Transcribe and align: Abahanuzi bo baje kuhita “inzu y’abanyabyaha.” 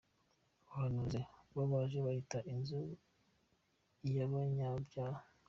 Abahanuzi 0.67 1.19
bo 1.53 1.63
baje 1.71 1.97
kuhita 2.05 2.37
“inzu 2.53 2.79
y’abanyabyaha.” 4.15 5.21